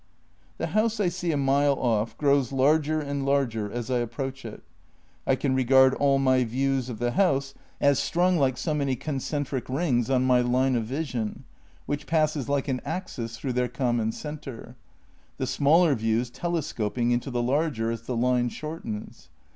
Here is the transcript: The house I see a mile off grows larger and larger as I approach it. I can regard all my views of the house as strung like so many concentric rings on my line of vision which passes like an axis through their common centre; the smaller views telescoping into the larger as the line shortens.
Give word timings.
The 0.57 0.65
house 0.73 0.99
I 0.99 1.09
see 1.09 1.31
a 1.31 1.37
mile 1.37 1.75
off 1.77 2.17
grows 2.17 2.51
larger 2.51 2.99
and 2.99 3.23
larger 3.23 3.71
as 3.71 3.91
I 3.91 3.99
approach 3.99 4.45
it. 4.45 4.63
I 5.27 5.35
can 5.35 5.53
regard 5.53 5.93
all 5.93 6.17
my 6.17 6.43
views 6.43 6.89
of 6.89 6.97
the 6.97 7.11
house 7.11 7.53
as 7.79 7.99
strung 7.99 8.39
like 8.39 8.57
so 8.57 8.73
many 8.73 8.95
concentric 8.95 9.69
rings 9.69 10.09
on 10.09 10.23
my 10.23 10.41
line 10.41 10.75
of 10.75 10.85
vision 10.85 11.43
which 11.85 12.07
passes 12.07 12.49
like 12.49 12.67
an 12.67 12.81
axis 12.83 13.37
through 13.37 13.53
their 13.53 13.69
common 13.69 14.11
centre; 14.11 14.75
the 15.37 15.45
smaller 15.45 15.93
views 15.93 16.31
telescoping 16.31 17.11
into 17.11 17.29
the 17.29 17.43
larger 17.43 17.91
as 17.91 18.01
the 18.01 18.17
line 18.17 18.49
shortens. 18.49 19.29